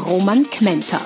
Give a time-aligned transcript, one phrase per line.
[0.00, 1.00] Roman Kmenter.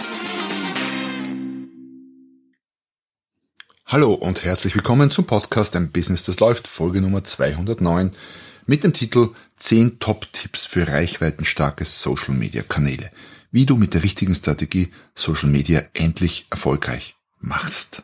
[3.87, 8.13] Hallo und herzlich willkommen zum Podcast Ein Business, das läuft, Folge Nummer 209
[8.67, 13.11] mit dem Titel 10 Top-Tipps für reichweitenstarke Social-Media-Kanäle
[13.55, 18.03] wie du mit der richtigen Strategie Social Media endlich erfolgreich machst.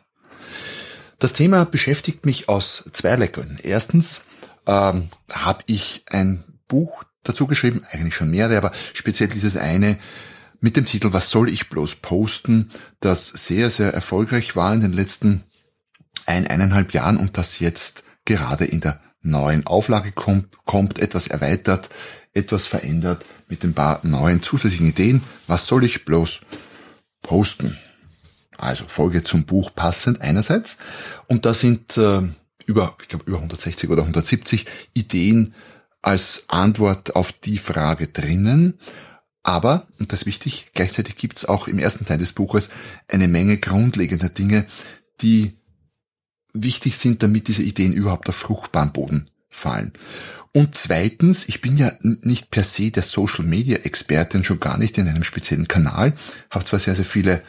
[1.19, 3.59] Das Thema beschäftigt mich aus zweierlei Gründen.
[3.61, 4.21] Erstens
[4.65, 9.99] ähm, habe ich ein Buch dazu geschrieben, eigentlich schon mehrere, aber speziell dieses eine
[10.61, 12.69] mit dem Titel Was soll ich bloß posten,
[13.01, 15.43] das sehr, sehr erfolgreich war in den letzten
[16.25, 21.89] ein, eineinhalb Jahren und das jetzt gerade in der neuen Auflage kommt, kommt etwas erweitert,
[22.33, 25.23] etwas verändert mit ein paar neuen zusätzlichen Ideen.
[25.47, 26.41] Was soll ich bloß
[27.21, 27.77] posten?
[28.57, 30.77] Also Folge zum Buch passend einerseits.
[31.27, 32.21] Und da sind äh,
[32.65, 35.55] über, ich glaube, über 160 oder 170 Ideen
[36.01, 38.79] als Antwort auf die Frage drinnen.
[39.43, 42.69] Aber, und das ist wichtig, gleichzeitig gibt es auch im ersten Teil des Buches
[43.07, 44.65] eine Menge grundlegender Dinge,
[45.21, 45.53] die
[46.53, 49.93] wichtig sind, damit diese Ideen überhaupt auf fruchtbaren Boden fallen.
[50.53, 54.97] Und zweitens, ich bin ja nicht per se der Social Media Experte schon gar nicht
[54.97, 56.13] in einem speziellen Kanal,
[56.49, 57.41] habe zwar sehr, sehr viele,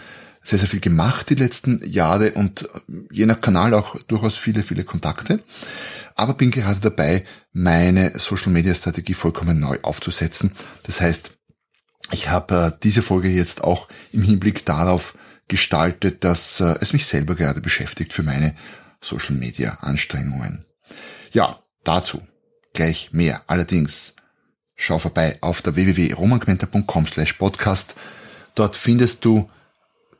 [0.43, 2.69] sehr, sehr viel gemacht die letzten Jahre und
[3.11, 5.41] je nach Kanal auch durchaus viele, viele Kontakte,
[6.15, 10.53] aber bin gerade dabei, meine Social Media Strategie vollkommen neu aufzusetzen.
[10.85, 11.33] Das heißt,
[12.11, 15.17] ich habe äh, diese Folge jetzt auch im Hinblick darauf
[15.49, 18.55] gestaltet, dass äh, es mich selber gerade beschäftigt für meine
[19.01, 20.65] Social Media Anstrengungen.
[21.33, 22.23] Ja, dazu
[22.73, 23.43] gleich mehr.
[23.47, 24.15] Allerdings
[24.75, 27.95] schau vorbei auf der www.romanquenter.com slash podcast.
[28.55, 29.51] Dort findest du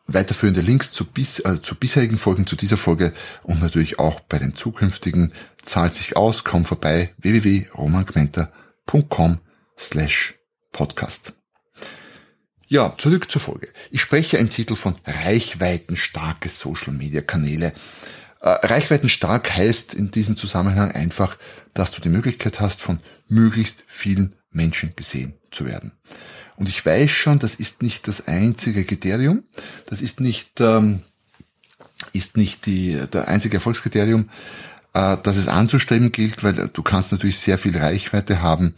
[0.07, 3.13] weiterführende Links zu, bis, also zu bisherigen Folgen, zu dieser Folge
[3.43, 5.33] und natürlich auch bei den zukünftigen.
[5.63, 9.39] Zahlt sich aus, komm vorbei, www.romanquenter.com
[9.79, 10.35] slash
[10.73, 11.33] podcast.
[12.73, 13.69] Ja, zurück zur Folge.
[13.91, 17.75] Ich spreche im Titel von reichweitenstarke Social Media Kanäle.
[18.41, 21.37] Äh, reichweitenstark heißt in diesem Zusammenhang einfach,
[21.75, 25.93] dass du die Möglichkeit hast, von möglichst vielen Menschen gesehen zu werden.
[26.57, 29.43] Und ich weiß schon, das ist nicht das einzige Kriterium,
[29.85, 31.03] das ist nicht, ähm,
[32.15, 34.31] ist nicht die, der einzige Erfolgskriterium,
[34.95, 38.75] äh, dass es anzustreben gilt, weil du kannst natürlich sehr viel Reichweite haben,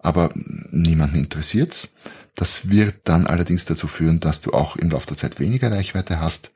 [0.00, 1.90] aber niemanden interessiert's.
[2.36, 6.20] Das wird dann allerdings dazu führen, dass du auch im Laufe der Zeit weniger Reichweite
[6.20, 6.50] hast.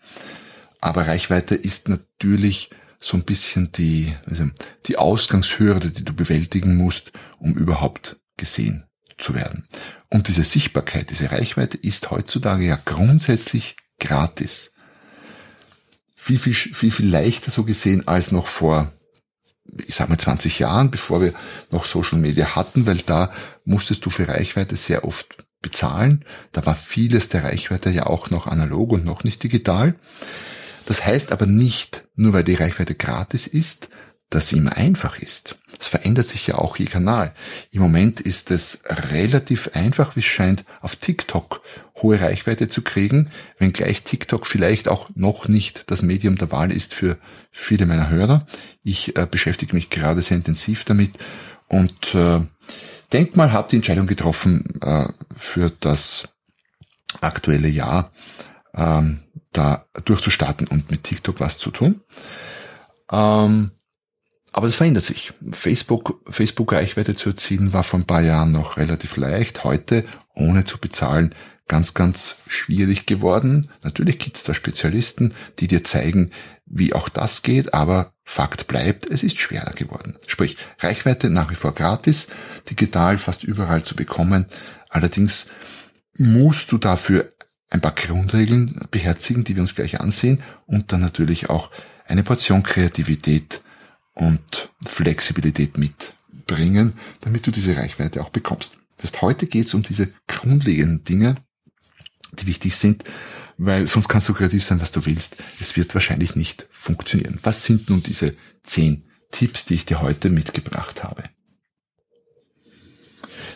[0.80, 2.70] Aber Reichweite ist natürlich
[3.00, 4.44] so ein bisschen die, also
[4.86, 8.84] die Ausgangshürde, die du bewältigen musst, um überhaupt gesehen
[9.16, 9.66] zu werden.
[10.10, 14.72] Und diese Sichtbarkeit, diese Reichweite ist heutzutage ja grundsätzlich gratis.
[16.14, 18.92] Viel, viel, viel, viel leichter so gesehen als noch vor,
[19.86, 21.32] ich sag mal 20 Jahren, bevor wir
[21.70, 23.32] noch Social Media hatten, weil da
[23.64, 26.24] musstest du für Reichweite sehr oft bezahlen.
[26.52, 29.94] Da war vieles der Reichweite ja auch noch analog und noch nicht digital.
[30.86, 33.88] Das heißt aber nicht, nur weil die Reichweite gratis ist,
[34.30, 35.56] dass sie immer einfach ist.
[35.78, 37.34] Es verändert sich ja auch je Kanal.
[37.72, 41.62] Im Moment ist es relativ einfach, wie es scheint, auf TikTok
[41.96, 43.28] hohe Reichweite zu kriegen,
[43.58, 47.18] wenngleich TikTok vielleicht auch noch nicht das Medium der Wahl ist für
[47.50, 48.46] viele meiner Hörer.
[48.84, 51.18] Ich äh, beschäftige mich gerade sehr intensiv damit
[51.66, 52.40] und äh,
[53.12, 56.28] denk mal, habe die Entscheidung getroffen äh, für das
[57.20, 58.12] aktuelle Jahr,
[58.74, 59.20] ähm,
[59.52, 62.00] da durchzustarten und mit TikTok was zu tun.
[63.10, 63.72] Ähm,
[64.52, 65.32] aber es verändert sich.
[65.52, 69.64] Facebook, Facebook Reichweite zu erzielen war vor ein paar Jahren noch relativ leicht.
[69.64, 70.04] Heute,
[70.34, 71.34] ohne zu bezahlen,
[71.70, 73.70] ganz, ganz schwierig geworden.
[73.84, 76.32] Natürlich gibt es da Spezialisten, die dir zeigen,
[76.66, 80.16] wie auch das geht, aber Fakt bleibt, es ist schwerer geworden.
[80.26, 82.26] Sprich, Reichweite nach wie vor gratis,
[82.68, 84.46] digital fast überall zu bekommen.
[84.88, 85.46] Allerdings
[86.18, 87.32] musst du dafür
[87.70, 91.70] ein paar Grundregeln beherzigen, die wir uns gleich ansehen und dann natürlich auch
[92.04, 93.62] eine Portion Kreativität
[94.14, 98.76] und Flexibilität mitbringen, damit du diese Reichweite auch bekommst.
[98.96, 101.36] Das heißt, heute geht es um diese grundlegenden Dinge,
[102.32, 103.04] die wichtig sind,
[103.58, 105.36] weil sonst kannst du kreativ sein, was du willst.
[105.60, 107.38] Es wird wahrscheinlich nicht funktionieren.
[107.42, 111.24] Was sind nun diese zehn Tipps, die ich dir heute mitgebracht habe?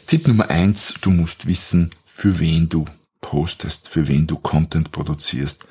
[0.06, 2.84] Tipp Nummer eins, du musst wissen, für wen du
[3.20, 5.66] postest, für wen du Content produzierst,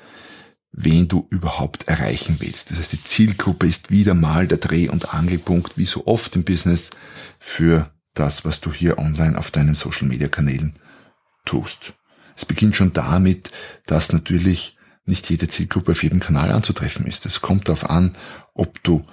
[0.72, 2.70] wen du überhaupt erreichen willst.
[2.70, 6.44] Das heißt, die Zielgruppe ist wieder mal der Dreh- und Angelpunkt, wie so oft im
[6.44, 6.90] Business,
[7.38, 10.74] für das, was du hier online auf deinen Social-Media-Kanälen
[11.44, 11.94] tust.
[12.36, 13.50] Es beginnt schon damit,
[13.86, 14.76] dass natürlich
[15.06, 17.26] nicht jede Zielgruppe auf jedem Kanal anzutreffen ist.
[17.26, 18.12] Es kommt darauf an,
[18.54, 19.04] ob du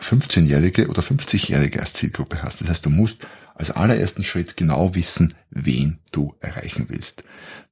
[0.00, 2.60] 15-Jährige oder 50-Jährige als Zielgruppe hast.
[2.60, 3.18] Das heißt, du musst
[3.54, 7.24] als allerersten Schritt genau wissen, wen du erreichen willst.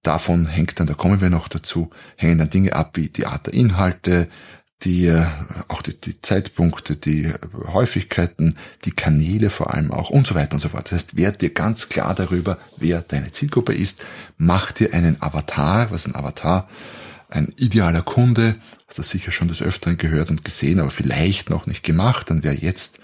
[0.03, 3.47] Davon hängt dann, da kommen wir noch dazu, hängen dann Dinge ab wie die Art
[3.47, 4.29] der Inhalte,
[4.85, 5.27] die, äh,
[5.69, 7.33] auch die, die Zeitpunkte, die
[7.67, 10.87] Häufigkeiten, die Kanäle vor allem auch und so weiter und so fort.
[10.87, 14.01] Das heißt, werd dir ganz klar darüber, wer deine Zielgruppe ist.
[14.39, 16.69] Mach dir einen Avatar, was ein Avatar,
[17.29, 18.57] ein idealer Kunde,
[18.89, 22.43] hast du sicher schon des Öfteren gehört und gesehen, aber vielleicht noch nicht gemacht, dann
[22.43, 22.99] wäre jetzt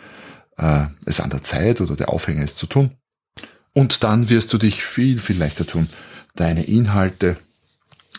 [0.58, 2.92] äh, es an der Zeit oder der Aufhänger es zu tun.
[3.72, 5.88] Und dann wirst du dich viel, viel leichter tun,
[6.34, 7.36] deine Inhalte,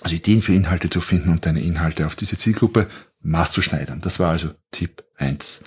[0.01, 2.87] also Ideen für Inhalte zu finden und deine Inhalte auf diese Zielgruppe
[3.21, 4.01] maßzuschneidern.
[4.01, 5.63] Das war also Tipp eins.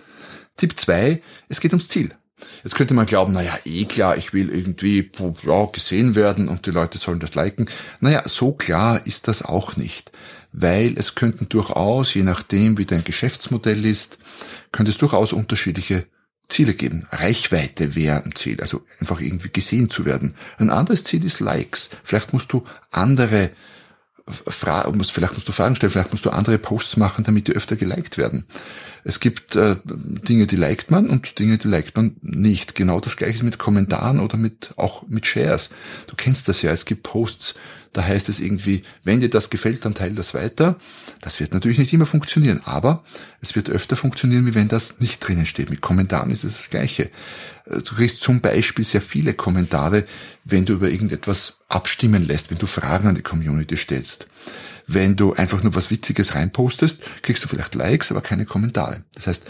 [0.57, 2.15] Tipp zwei: es geht ums Ziel.
[2.65, 5.11] Jetzt könnte man glauben, naja, eh klar, ich will irgendwie
[5.45, 7.67] ja, gesehen werden und die Leute sollen das liken.
[8.01, 10.13] Naja, so klar ist das auch nicht.
[10.53, 14.19] Weil es könnten durchaus, je nachdem wie dein Geschäftsmodell ist,
[14.71, 16.07] könnte es durchaus unterschiedliche
[16.49, 17.07] Ziele geben.
[17.11, 20.35] Reichweite wäre ein Ziel, also einfach irgendwie gesehen zu werden.
[20.59, 21.91] Ein anderes Ziel ist Likes.
[22.05, 23.51] Vielleicht musst du andere
[24.29, 27.53] Fra musst, vielleicht musst du Fragen stellen, vielleicht musst du andere Posts machen, damit die
[27.53, 28.45] öfter geliked werden.
[29.05, 32.75] Es gibt äh, Dinge, die liked man und Dinge, die liked man nicht.
[32.75, 35.71] Genau das gleiche ist mit Kommentaren oder mit auch mit Shares.
[36.07, 36.71] Du kennst das ja.
[36.71, 37.57] Es gibt Posts,
[37.93, 40.77] da heißt es irgendwie, wenn dir das gefällt, dann teile das weiter.
[41.21, 43.05] Das wird natürlich nicht immer funktionieren, aber
[43.43, 45.69] es wird öfter funktionieren, wie wenn das nicht drinnen steht.
[45.69, 47.11] Mit Kommentaren ist es das Gleiche.
[47.67, 50.05] Äh, du kriegst zum Beispiel sehr viele Kommentare,
[50.45, 54.27] wenn du über irgendetwas abstimmen lässt, wenn du Fragen an die Community stellst.
[54.93, 59.03] Wenn du einfach nur was Witziges reinpostest, kriegst du vielleicht Likes, aber keine Kommentare.
[59.15, 59.43] Das heißt,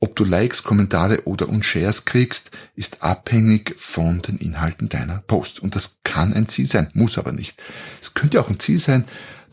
[0.00, 5.58] ob du Likes, Kommentare oder und Shares kriegst, ist abhängig von den Inhalten deiner Posts.
[5.58, 7.60] Und das kann ein Ziel sein, muss aber nicht.
[8.00, 9.04] Es könnte auch ein Ziel sein,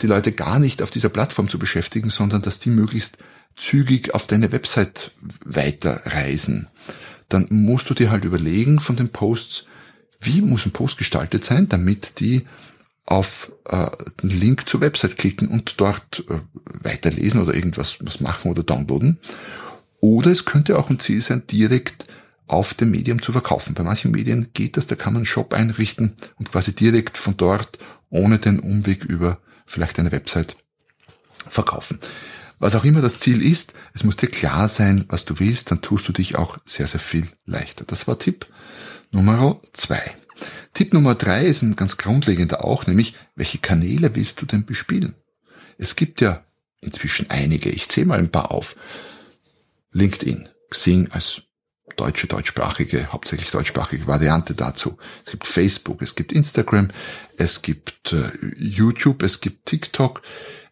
[0.01, 3.17] die Leute gar nicht auf dieser Plattform zu beschäftigen, sondern dass die möglichst
[3.55, 5.11] zügig auf deine Website
[5.43, 6.67] weiterreisen.
[7.27, 9.65] Dann musst du dir halt überlegen von den Posts,
[10.19, 12.45] wie muss ein Post gestaltet sein, damit die
[13.05, 13.87] auf äh,
[14.23, 16.39] den Link zur Website klicken und dort äh,
[16.83, 19.19] weiterlesen oder irgendwas was machen oder downloaden.
[20.01, 22.05] Oder es könnte auch ein Ziel sein, direkt
[22.47, 23.73] auf dem Medium zu verkaufen.
[23.73, 27.37] Bei manchen Medien geht das, da kann man einen Shop einrichten und quasi direkt von
[27.37, 27.77] dort
[28.09, 30.57] ohne den Umweg über vielleicht eine Website
[31.47, 31.99] verkaufen.
[32.59, 35.81] Was auch immer das Ziel ist, es muss dir klar sein, was du willst, dann
[35.81, 37.83] tust du dich auch sehr, sehr viel leichter.
[37.85, 38.45] Das war Tipp
[39.11, 40.15] Nummer zwei.
[40.73, 45.15] Tipp Nummer drei ist ein ganz grundlegender auch, nämlich welche Kanäle willst du denn bespielen?
[45.77, 46.43] Es gibt ja
[46.81, 48.75] inzwischen einige, ich zähle mal ein paar auf.
[49.91, 51.41] LinkedIn, Xing als
[51.95, 54.97] deutsche, deutschsprachige, hauptsächlich deutschsprachige Variante dazu.
[55.25, 56.89] Es gibt Facebook, es gibt Instagram,
[57.37, 60.21] es gibt äh, YouTube, es gibt TikTok,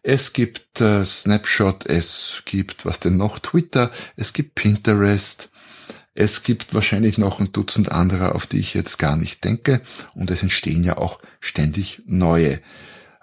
[0.02, 5.48] es gibt äh, Snapshot, es gibt, was denn noch, Twitter, es gibt Pinterest,
[6.14, 9.80] es gibt wahrscheinlich noch ein Dutzend anderer, auf die ich jetzt gar nicht denke.
[10.14, 12.60] Und es entstehen ja auch ständig neue.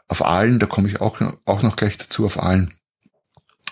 [0.09, 2.73] Auf allen, da komme ich auch, auch noch gleich dazu, auf allen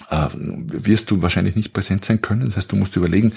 [0.10, 2.46] äh, wirst du wahrscheinlich nicht präsent sein können.
[2.46, 3.34] Das heißt, du musst überlegen,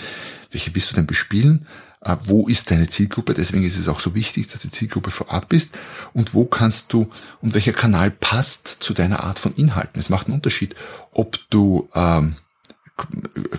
[0.52, 1.66] welche willst du denn bespielen?
[2.00, 3.34] Äh, wo ist deine Zielgruppe?
[3.34, 5.70] Deswegen ist es auch so wichtig, dass die Zielgruppe vorab ist.
[6.12, 9.98] Und wo kannst du und welcher Kanal passt zu deiner Art von Inhalten?
[9.98, 10.76] Es macht einen Unterschied,
[11.10, 12.36] ob du ähm,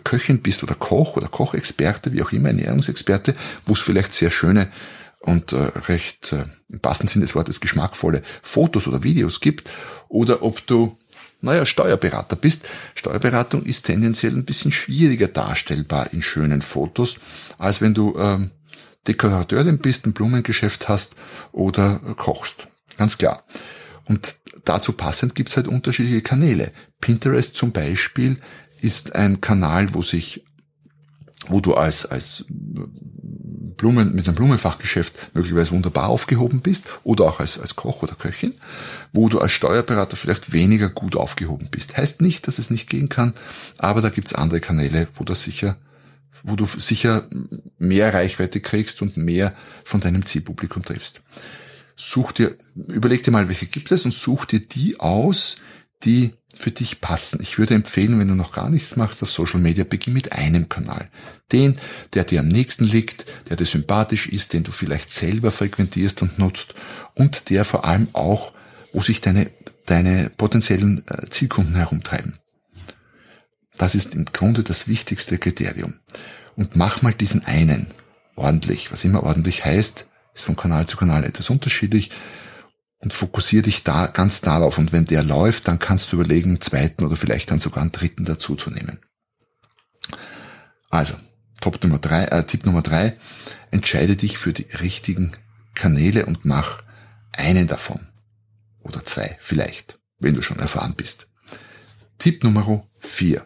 [0.03, 3.33] Köchin bist oder Koch oder Kochexperte, wie auch immer, Ernährungsexperte,
[3.65, 4.69] wo es vielleicht sehr schöne
[5.19, 9.71] und äh, recht äh, im passenden Sinne des Wortes geschmackvolle Fotos oder Videos gibt,
[10.09, 10.97] oder ob du
[11.43, 12.63] naja, Steuerberater bist.
[12.95, 17.17] Steuerberatung ist tendenziell ein bisschen schwieriger darstellbar in schönen Fotos,
[17.57, 18.51] als wenn du ähm,
[19.07, 21.15] Dekorateurin bist, ein Blumengeschäft hast
[21.51, 22.67] oder kochst.
[22.97, 23.43] Ganz klar.
[24.05, 26.71] Und dazu passend gibt's halt unterschiedliche Kanäle.
[27.01, 28.37] Pinterest zum Beispiel
[28.83, 30.43] ist ein Kanal, wo sich
[31.47, 37.59] wo du als, als Blumen, mit einem Blumenfachgeschäft möglicherweise wunderbar aufgehoben bist oder auch als,
[37.59, 38.53] als Koch oder Köchin,
[39.11, 41.97] wo du als Steuerberater vielleicht weniger gut aufgehoben bist.
[41.97, 43.33] Heißt nicht, dass es nicht gehen kann,
[43.77, 45.75] aber da gibt's andere Kanäle, wo du sicher,
[46.43, 47.27] wo du sicher
[47.77, 51.21] mehr Reichweite kriegst und mehr von deinem Zielpublikum triffst.
[51.97, 55.57] Such dir, überleg dir mal, welche gibt es und such dir die aus,
[56.05, 57.39] die für dich passen.
[57.41, 60.69] Ich würde empfehlen, wenn du noch gar nichts machst auf Social Media, beginn mit einem
[60.69, 61.09] Kanal.
[61.51, 61.75] Den,
[62.13, 66.37] der dir am nächsten liegt, der dir sympathisch ist, den du vielleicht selber frequentierst und
[66.37, 66.75] nutzt
[67.15, 68.53] und der vor allem auch
[68.93, 69.49] wo sich deine,
[69.85, 72.37] deine potenziellen äh, Zielkunden herumtreiben.
[73.75, 75.95] Das ist im Grunde das wichtigste Kriterium.
[76.55, 77.87] Und mach mal diesen einen
[78.35, 78.91] ordentlich.
[78.91, 80.05] Was immer ordentlich heißt,
[80.35, 82.11] ist von Kanal zu Kanal etwas unterschiedlich
[83.03, 84.77] und fokussiere dich da ganz darauf.
[84.77, 87.91] Und wenn der läuft, dann kannst du überlegen, einen zweiten oder vielleicht dann sogar einen
[87.91, 88.99] dritten dazu zu nehmen.
[90.89, 91.13] Also,
[91.59, 93.17] Top Nummer drei, äh, Tipp Nummer drei,
[93.71, 95.33] entscheide dich für die richtigen
[95.75, 96.83] Kanäle und mach
[97.33, 97.99] einen davon.
[98.83, 101.27] Oder zwei, vielleicht, wenn du schon erfahren bist.
[102.19, 103.45] Tipp Nummer vier,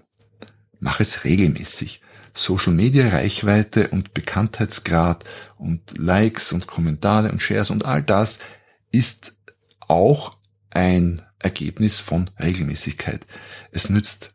[0.80, 2.02] mach es regelmäßig.
[2.34, 5.24] Social Media Reichweite und Bekanntheitsgrad
[5.58, 8.38] und Likes und Kommentare und Shares und all das
[8.92, 9.34] ist
[9.88, 10.38] auch
[10.72, 13.26] ein Ergebnis von Regelmäßigkeit.
[13.72, 14.32] Es nützt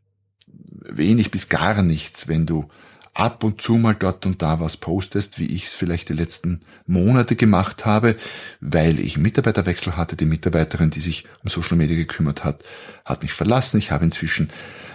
[0.66, 2.68] wenig bis gar nichts, wenn du
[3.14, 6.60] ab und zu mal dort und da was postest, wie ich es vielleicht die letzten
[6.86, 8.16] Monate gemacht habe,
[8.60, 10.16] weil ich Mitarbeiterwechsel hatte.
[10.16, 12.64] Die Mitarbeiterin, die sich um Social Media gekümmert hat,
[13.04, 13.78] hat mich verlassen.
[13.78, 14.48] Ich habe inzwischen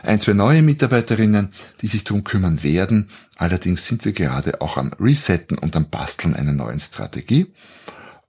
[0.03, 1.49] ein, zwei neue Mitarbeiterinnen,
[1.81, 3.07] die sich darum kümmern werden.
[3.35, 7.47] Allerdings sind wir gerade auch am Resetten und am Basteln einer neuen Strategie.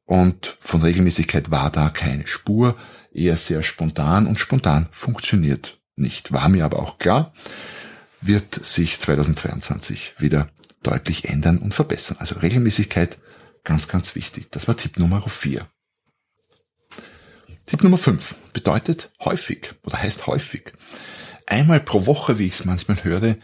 [0.09, 2.79] Und von Regelmäßigkeit war da keine Spur,
[3.13, 6.33] eher sehr spontan und spontan funktioniert nicht.
[6.33, 7.35] War mir aber auch klar
[8.21, 10.51] wird sich 2022 wieder
[10.83, 12.17] deutlich ändern und verbessern.
[12.19, 13.19] Also Regelmäßigkeit,
[13.65, 14.49] ganz, ganz wichtig.
[14.51, 15.69] Das war Tipp Nummer 4.
[17.67, 20.73] Tipp Nummer 5 bedeutet häufig oder heißt häufig.
[21.47, 23.37] Einmal pro Woche, wie ich es manchmal höre,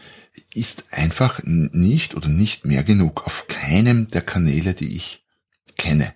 [0.55, 5.23] ist einfach nicht oder nicht mehr genug auf keinem der Kanäle, die ich
[5.77, 6.13] kenne.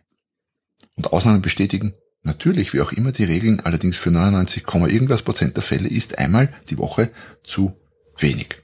[0.99, 5.63] Und Ausnahmen bestätigen natürlich, wie auch immer die Regeln, allerdings für 99, irgendwas Prozent der
[5.63, 7.09] Fälle ist einmal die Woche
[7.41, 7.73] zu
[8.17, 8.57] wenig.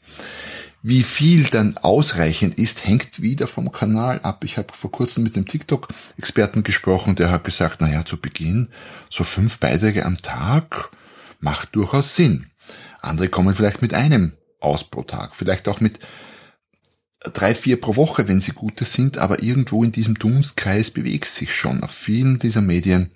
[0.83, 4.43] Wie viel dann ausreichend ist, hängt wieder vom Kanal ab.
[4.43, 8.67] Ich habe vor kurzem mit dem TikTok-Experten gesprochen, der hat gesagt, naja, zu Beginn
[9.09, 10.91] so fünf Beiträge am Tag
[11.39, 12.47] macht durchaus Sinn.
[13.01, 15.99] Andere kommen vielleicht mit einem aus pro Tag, vielleicht auch mit
[17.33, 21.53] drei, vier pro Woche, wenn sie gute sind, aber irgendwo in diesem Dunstkreis bewegt sich
[21.53, 21.83] schon.
[21.83, 23.11] Auf vielen dieser Medien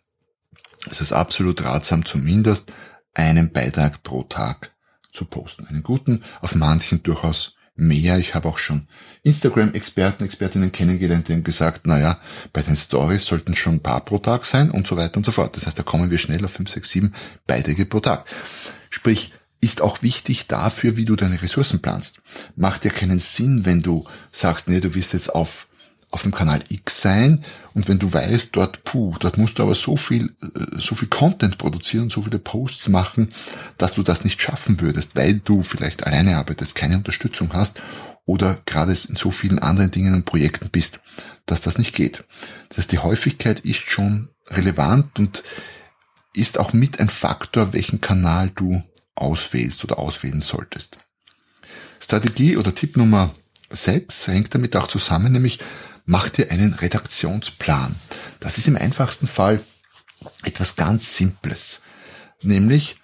[0.89, 2.71] ist es absolut ratsam, zumindest
[3.13, 4.71] einen Beitrag pro Tag
[5.11, 5.67] zu posten.
[5.67, 8.17] Einen guten, auf manchen durchaus mehr.
[8.17, 8.87] Ich habe auch schon
[9.23, 12.19] Instagram-Experten, Expertinnen kennengelernt, die haben gesagt, naja,
[12.53, 15.31] bei den Stories sollten schon ein paar pro Tag sein und so weiter und so
[15.31, 15.55] fort.
[15.55, 17.15] Das heißt, da kommen wir schnell auf 5, 6, 7
[17.47, 18.25] Beiträge pro Tag.
[18.89, 22.21] Sprich, ist auch wichtig dafür, wie du deine Ressourcen planst.
[22.55, 25.67] Macht ja keinen Sinn, wenn du sagst, nee, du wirst jetzt auf
[26.11, 27.39] auf dem Kanal X sein
[27.75, 31.07] und wenn du weißt, dort, puh, dort musst du aber so viel, äh, so viel
[31.07, 33.29] Content produzieren, so viele Posts machen,
[33.77, 37.79] dass du das nicht schaffen würdest, weil du vielleicht alleine arbeitest, keine Unterstützung hast
[38.25, 40.99] oder gerade in so vielen anderen Dingen und Projekten bist,
[41.45, 42.23] dass das nicht geht.
[42.69, 45.43] Das heißt, die Häufigkeit ist schon relevant und
[46.33, 48.81] ist auch mit ein Faktor, welchen Kanal du
[49.15, 50.97] auswählst oder auswählen solltest.
[51.99, 53.31] Strategie oder Tipp Nummer
[53.69, 55.59] 6 hängt damit auch zusammen, nämlich
[56.05, 57.95] mach dir einen Redaktionsplan.
[58.39, 59.61] Das ist im einfachsten Fall
[60.43, 61.81] etwas ganz Simples.
[62.41, 62.95] Nämlich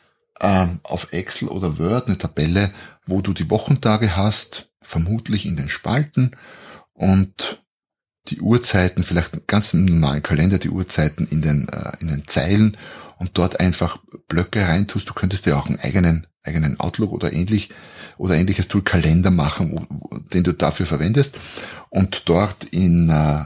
[0.42, 2.74] ähm, auf Excel oder Word eine Tabelle,
[3.06, 6.32] wo du die Wochentage hast, vermutlich in den Spalten
[6.94, 7.64] und
[8.28, 12.78] die Uhrzeiten, vielleicht ganz im normalen Kalender, die Uhrzeiten in den, äh, in den Zeilen
[13.18, 15.10] und dort einfach Blöcke reintust.
[15.10, 17.70] Du könntest dir auch einen eigenen, eigenen Outlook oder ähnlich
[18.18, 21.36] oder ähnliches Tool Kalender machen, wo, wo, den du dafür verwendest
[21.90, 23.46] und dort in äh,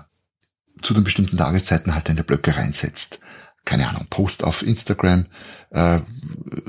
[0.81, 3.19] zu den bestimmten Tageszeiten halt deine Blöcke reinsetzt.
[3.65, 5.25] Keine Ahnung, Post auf Instagram,
[5.71, 5.99] äh,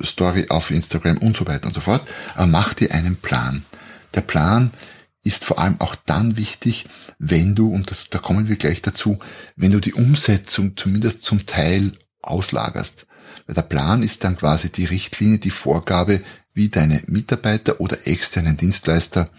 [0.03, 2.03] Story auf Instagram und so weiter und so fort.
[2.35, 3.65] Aber mach dir einen Plan.
[4.15, 4.71] Der Plan
[5.23, 6.87] ist vor allem auch dann wichtig,
[7.19, 9.19] wenn du, und das, da kommen wir gleich dazu,
[9.57, 13.07] wenn du die Umsetzung zumindest zum Teil auslagerst.
[13.47, 16.23] Weil der Plan ist dann quasi die Richtlinie, die Vorgabe,
[16.55, 19.31] wie deine Mitarbeiter oder externen Dienstleister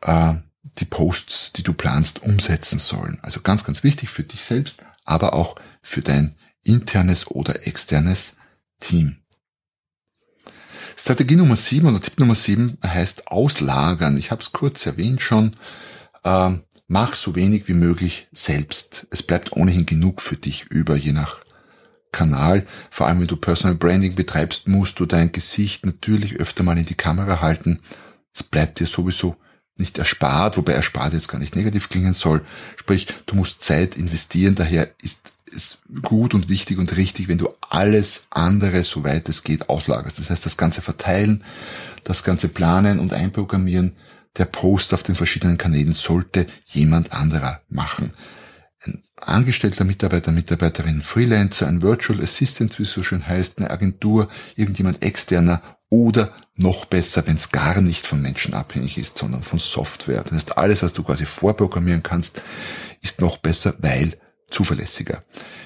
[0.00, 0.34] äh,
[0.78, 3.18] die Posts, die du planst, umsetzen sollen.
[3.22, 8.36] Also ganz, ganz wichtig für dich selbst, aber auch für dein internes oder externes
[8.80, 9.16] Team.
[11.00, 14.18] Strategie Nummer 7 oder Tipp Nummer 7 heißt auslagern.
[14.18, 15.52] Ich habe es kurz erwähnt schon.
[16.24, 16.50] Äh,
[16.88, 19.06] mach so wenig wie möglich selbst.
[19.10, 21.40] Es bleibt ohnehin genug für dich über, je nach
[22.10, 22.64] Kanal.
[22.90, 26.84] Vor allem, wenn du Personal Branding betreibst, musst du dein Gesicht natürlich öfter mal in
[26.84, 27.78] die Kamera halten.
[28.34, 29.36] Es bleibt dir sowieso
[29.76, 32.44] nicht erspart, wobei erspart jetzt gar nicht negativ klingen soll.
[32.76, 37.48] Sprich, du musst Zeit investieren, daher ist es gut und wichtig und richtig, wenn du
[37.68, 40.18] alles andere, soweit es geht, auslagerst.
[40.18, 41.44] Das heißt, das ganze Verteilen,
[42.04, 43.96] das ganze Planen und Einprogrammieren
[44.36, 48.12] der Post auf den verschiedenen Kanälen sollte jemand anderer machen.
[48.84, 54.28] Ein angestellter Mitarbeiter, Mitarbeiterin, Freelancer, ein Virtual Assistant, wie es so schön heißt, eine Agentur,
[54.54, 59.58] irgendjemand externer oder noch besser, wenn es gar nicht von Menschen abhängig ist, sondern von
[59.58, 60.22] Software.
[60.22, 62.42] Das heißt, alles, was du quasi vorprogrammieren kannst,
[63.00, 64.16] ist noch besser, weil
[64.50, 65.22] zuverlässiger.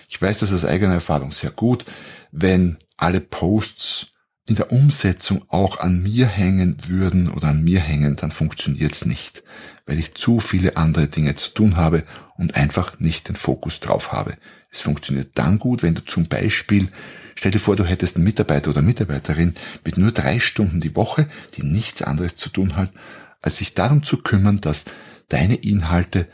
[0.09, 1.85] Ich weiß das aus eigener Erfahrung sehr gut,
[2.31, 4.09] wenn alle Posts
[4.47, 9.45] in der Umsetzung auch an mir hängen würden oder an mir hängen, dann funktioniert's nicht,
[9.87, 12.05] weil ich zu viele andere Dinge zu tun habe
[12.37, 14.37] und einfach nicht den Fokus drauf habe.
[14.71, 16.89] Es funktioniert dann gut, wenn du zum Beispiel,
[17.37, 21.29] stell dir vor, du hättest einen Mitarbeiter oder Mitarbeiterin mit nur drei Stunden die Woche,
[21.57, 22.91] die nichts anderes zu tun hat,
[23.43, 24.87] als sich darum zu kümmern, dass
[25.29, 26.27] deine Inhalte,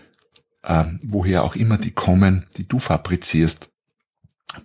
[0.68, 3.70] äh, woher auch immer die kommen, die du fabrizierst,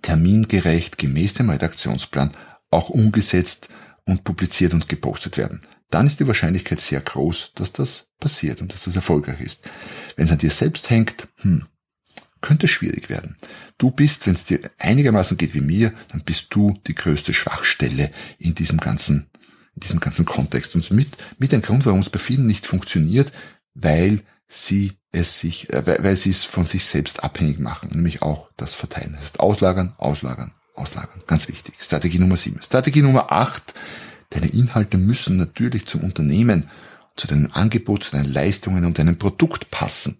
[0.02, 2.30] termingerecht gemäß dem Redaktionsplan
[2.70, 3.68] auch umgesetzt
[4.04, 5.60] und publiziert und gepostet werden.
[5.90, 9.62] Dann ist die Wahrscheinlichkeit sehr groß, dass das passiert und dass das erfolgreich ist.
[10.16, 11.66] Wenn es an dir selbst hängt, hm,
[12.40, 13.36] könnte schwierig werden.
[13.78, 18.10] Du bist, wenn es dir einigermaßen geht wie mir, dann bist du die größte Schwachstelle
[18.38, 19.30] in diesem ganzen,
[19.74, 20.74] in diesem ganzen Kontext.
[20.74, 23.32] Und mit, mit ein Grund, warum es bei vielen nicht funktioniert,
[23.74, 28.50] weil sie es sich, äh, weil sie es von sich selbst abhängig machen, nämlich auch
[28.56, 29.12] das Verteilen.
[29.14, 31.20] Das heißt auslagern, auslagern, auslagern.
[31.26, 31.74] Ganz wichtig.
[31.78, 32.60] Strategie Nummer sieben.
[32.62, 33.74] Strategie Nummer acht.
[34.30, 36.68] Deine Inhalte müssen natürlich zum Unternehmen,
[37.16, 40.18] zu deinem Angebot, zu deinen Leistungen und deinem Produkt passen.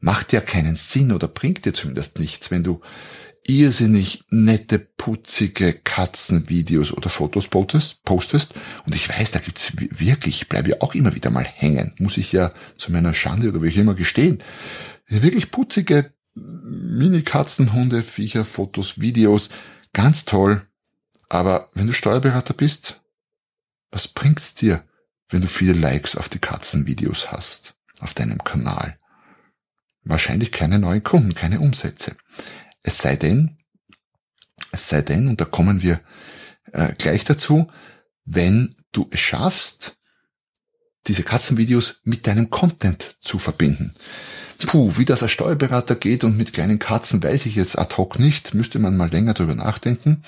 [0.00, 2.80] Macht ja keinen Sinn oder bringt dir zumindest nichts, wenn du
[3.48, 8.54] irrsinnig nette, putzige Katzenvideos oder Fotos postest.
[8.86, 12.18] Und ich weiß, da gibt's wirklich, ich bleibe ja auch immer wieder mal hängen, muss
[12.18, 14.38] ich ja zu meiner Schande oder wie ich immer gestehen.
[15.06, 19.48] Wirklich putzige Mini-Katzen, Hunde, Viecher, Fotos, Videos,
[19.92, 20.62] ganz toll.
[21.30, 23.00] Aber wenn du Steuerberater bist,
[23.90, 24.84] was bringt's dir,
[25.30, 28.98] wenn du viele Likes auf die Katzenvideos hast, auf deinem Kanal?
[30.04, 32.14] Wahrscheinlich keine neuen Kunden, keine Umsätze.
[32.82, 33.56] Es sei denn,
[34.72, 36.00] es sei denn, und da kommen wir
[36.72, 37.68] äh, gleich dazu,
[38.24, 39.96] wenn du es schaffst,
[41.06, 43.94] diese Katzenvideos mit deinem Content zu verbinden.
[44.66, 48.18] Puh, wie das als Steuerberater geht und mit kleinen Katzen weiß ich jetzt ad hoc
[48.18, 50.22] nicht, müsste man mal länger drüber nachdenken.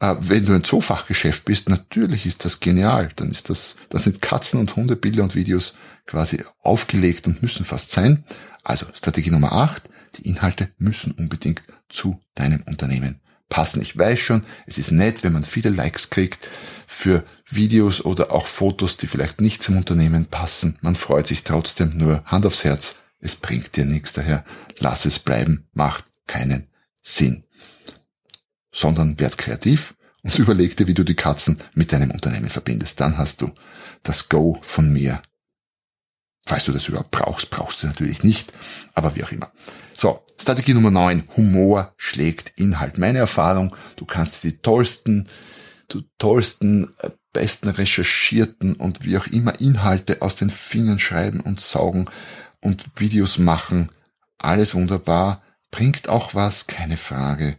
[0.00, 3.10] Äh, wenn du ein Zoofachgeschäft bist, natürlich ist das genial.
[3.16, 5.74] Dann ist das, das sind Katzen und Hundebilder und Videos
[6.06, 8.24] quasi aufgelegt und müssen fast sein.
[8.64, 13.82] Also Strategie Nummer 8, die Inhalte müssen unbedingt zu deinem Unternehmen passen.
[13.82, 16.48] Ich weiß schon, es ist nett, wenn man viele Likes kriegt
[16.86, 20.78] für Videos oder auch Fotos, die vielleicht nicht zum Unternehmen passen.
[20.80, 24.44] Man freut sich trotzdem nur Hand aufs Herz es bringt dir nichts, daher
[24.78, 26.68] lass es bleiben, macht keinen
[27.02, 27.44] Sinn.
[28.72, 32.98] Sondern werd kreativ und überleg dir, wie du die Katzen mit deinem Unternehmen verbindest.
[33.00, 33.50] Dann hast du
[34.02, 35.20] das Go von mir.
[36.46, 38.52] Falls du das überhaupt brauchst, brauchst du natürlich nicht,
[38.94, 39.50] aber wie auch immer.
[39.92, 41.24] So, Strategie Nummer 9.
[41.36, 42.98] Humor schlägt Inhalt.
[42.98, 45.28] Meine Erfahrung, du kannst die tollsten,
[45.92, 51.60] die tollsten, äh, besten recherchierten und wie auch immer Inhalte aus den Fingern schreiben und
[51.60, 52.06] saugen
[52.60, 53.90] und Videos machen.
[54.38, 57.56] Alles wunderbar, bringt auch was, keine Frage.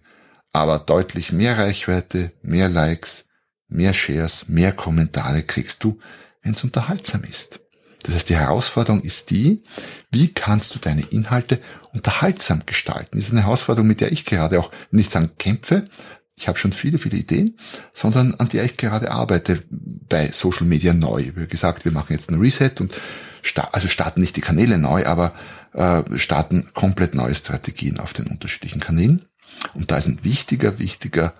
[0.51, 3.25] Aber deutlich mehr Reichweite, mehr Likes,
[3.67, 5.99] mehr Shares, mehr Kommentare kriegst du,
[6.41, 7.59] wenn es unterhaltsam ist.
[8.03, 9.63] Das heißt, die Herausforderung ist die,
[10.11, 11.59] wie kannst du deine Inhalte
[11.93, 13.17] unterhaltsam gestalten?
[13.17, 15.85] Das ist eine Herausforderung, mit der ich gerade auch nicht sagen kämpfe,
[16.41, 17.55] ich habe schon viele, viele Ideen,
[17.93, 21.31] sondern an der ich gerade arbeite bei Social Media neu.
[21.35, 22.99] Wie gesagt, wir machen jetzt ein Reset und
[23.71, 25.33] also starten nicht die Kanäle neu, aber
[25.73, 29.25] äh, starten komplett neue Strategien auf den unterschiedlichen Kanälen.
[29.75, 31.35] Und da ist ein wichtiger, wichtiger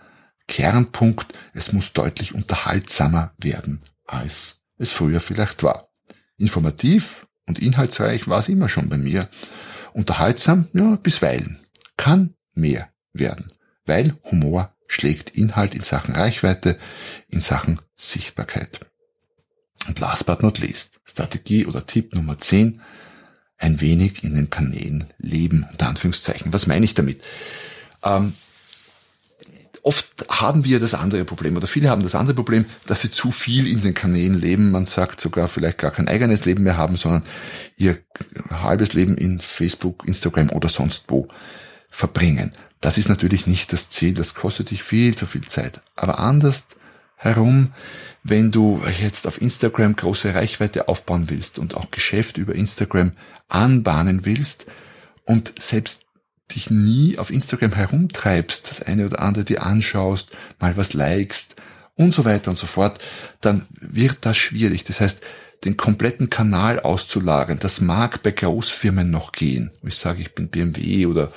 [0.48, 5.91] Kernpunkt, es muss deutlich unterhaltsamer werden, als es früher vielleicht war.
[6.42, 9.30] Informativ und inhaltsreich war es immer schon bei mir.
[9.94, 11.60] Unterhaltsam, ja, bisweilen.
[11.98, 13.46] Kann mehr werden,
[13.86, 16.80] weil Humor schlägt Inhalt in Sachen Reichweite,
[17.28, 18.80] in Sachen Sichtbarkeit.
[19.88, 22.82] Und last but not least, Strategie oder Tipp Nummer 10,
[23.58, 26.52] ein wenig in den Kanälen leben, unter Anführungszeichen.
[26.54, 27.22] Was meine ich damit?
[28.04, 28.34] Ähm,
[29.84, 33.32] oft haben wir das andere Problem oder viele haben das andere Problem, dass sie zu
[33.32, 34.72] viel in den Kanälen leben.
[34.72, 37.24] Man sagt sogar vielleicht gar kein eigenes Leben mehr haben, sondern
[37.78, 37.98] ihr
[38.52, 41.28] halbes Leben in Facebook, Instagram oder sonst wo
[41.90, 42.52] verbringen.
[42.80, 45.82] Das ist natürlich nicht das Ziel, das kostet dich viel zu viel Zeit.
[45.96, 46.64] Aber anders
[47.16, 47.70] herum,
[48.24, 53.12] wenn du jetzt auf Instagram große Reichweite aufbauen willst und auch Geschäft über Instagram
[53.48, 54.66] anbahnen willst
[55.26, 56.06] und selbst
[56.54, 61.56] dich nie auf Instagram herumtreibst, das eine oder andere dir anschaust, mal was likest
[61.96, 63.00] und so weiter und so fort,
[63.42, 64.84] dann wird das schwierig.
[64.84, 65.22] Das heißt,
[65.64, 69.72] den kompletten Kanal auszulagern, das mag bei Großfirmen noch gehen.
[69.84, 71.32] Ich sage, ich bin BMW oder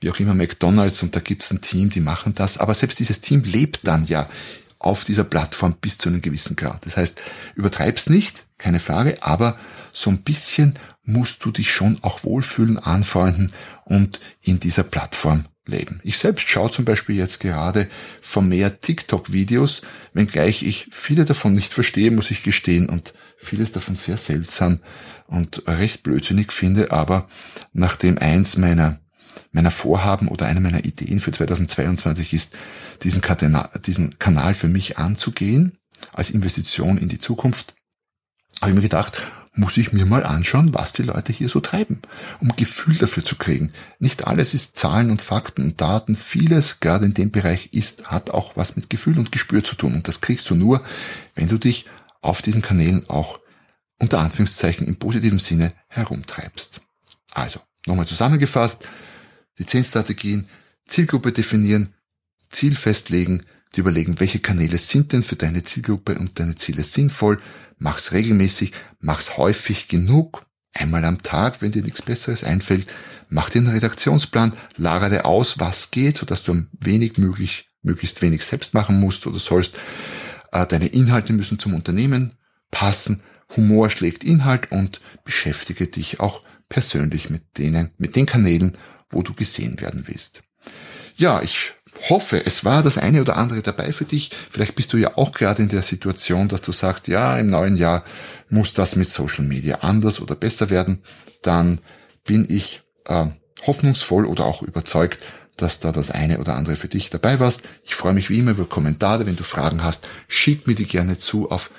[0.00, 2.58] wie auch immer McDonald's und da gibt's ein Team, die machen das.
[2.58, 4.28] Aber selbst dieses Team lebt dann ja
[4.78, 6.86] auf dieser Plattform bis zu einem gewissen Grad.
[6.86, 7.20] Das heißt,
[7.54, 9.58] übertreib's nicht, keine Frage, aber
[9.92, 10.74] so ein bisschen
[11.12, 13.52] musst du dich schon auch wohlfühlen, anfreunden
[13.84, 16.00] und in dieser Plattform leben.
[16.02, 17.88] Ich selbst schaue zum Beispiel jetzt gerade
[18.20, 24.16] vermehrt TikTok-Videos, wenngleich ich viele davon nicht verstehe, muss ich gestehen, und vieles davon sehr
[24.16, 24.80] seltsam
[25.26, 27.28] und recht blödsinnig finde, aber
[27.72, 29.00] nachdem eins meiner
[29.52, 32.52] meiner Vorhaben oder einer meiner Ideen für 2022 ist,
[33.02, 35.72] diesen, Kanal, diesen Kanal für mich anzugehen,
[36.12, 37.74] als Investition in die Zukunft,
[38.60, 42.00] habe ich mir gedacht, muss ich mir mal anschauen, was die Leute hier so treiben,
[42.40, 43.72] um Gefühl dafür zu kriegen.
[43.98, 46.16] Nicht alles ist Zahlen und Fakten und Daten.
[46.16, 49.94] Vieles, gerade in dem Bereich, ist, hat auch was mit Gefühl und Gespür zu tun.
[49.94, 50.82] Und das kriegst du nur,
[51.34, 51.86] wenn du dich
[52.20, 53.40] auf diesen Kanälen auch
[53.98, 56.80] unter Anführungszeichen im positiven Sinne herumtreibst.
[57.32, 58.88] Also, nochmal zusammengefasst,
[59.58, 60.48] die zehn Strategien,
[60.86, 61.94] Zielgruppe definieren,
[62.48, 63.42] Ziel festlegen,
[63.74, 67.38] die überlegen, welche Kanäle sind denn für deine Zielgruppe und deine Ziele sinnvoll,
[67.78, 72.86] mach's regelmäßig, mach's häufig genug, einmal am Tag, wenn dir nichts Besseres einfällt,
[73.28, 78.74] mach dir einen Redaktionsplan, lagere aus, was geht, sodass du wenig möglich, möglichst wenig selbst
[78.74, 79.74] machen musst oder sollst.
[80.52, 82.34] Äh, deine Inhalte müssen zum Unternehmen
[82.70, 83.22] passen,
[83.56, 88.76] Humor schlägt Inhalt und beschäftige dich auch persönlich mit denen, mit den Kanälen,
[89.08, 90.42] wo du gesehen werden willst.
[91.16, 91.74] Ja, ich
[92.08, 94.30] hoffe, es war das eine oder andere dabei für dich.
[94.50, 97.76] Vielleicht bist du ja auch gerade in der Situation, dass du sagst, ja, im neuen
[97.76, 98.04] Jahr
[98.48, 101.02] muss das mit Social Media anders oder besser werden.
[101.42, 101.80] Dann
[102.24, 103.26] bin ich äh,
[103.66, 105.24] hoffnungsvoll oder auch überzeugt,
[105.56, 107.62] dass da das eine oder andere für dich dabei warst.
[107.84, 109.26] Ich freue mich wie immer über Kommentare.
[109.26, 111.70] Wenn du Fragen hast, schick mir die gerne zu auf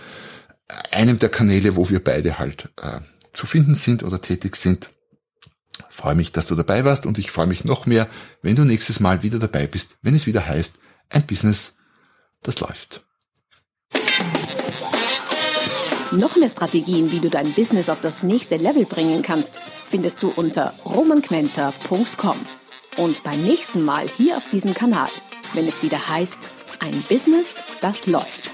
[0.92, 3.00] einem der Kanäle, wo wir beide halt äh,
[3.34, 4.90] zu finden sind oder tätig sind
[5.90, 8.08] freue mich, dass du dabei warst und ich freue mich noch mehr,
[8.42, 10.76] wenn du nächstes Mal wieder dabei bist, wenn es wieder heißt,
[11.10, 11.76] ein Business,
[12.44, 13.06] das läuft.
[16.12, 20.30] Noch mehr Strategien, wie du dein Business auf das nächste Level bringen kannst, findest du
[20.30, 22.36] unter romanquenter.com.
[22.98, 25.10] Und beim nächsten Mal hier auf diesem Kanal,
[25.54, 28.51] wenn es wieder heißt, ein Business, das läuft.